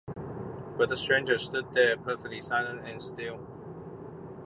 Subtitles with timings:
[0.79, 3.39] But the stranger stood there, perfectly silent and still.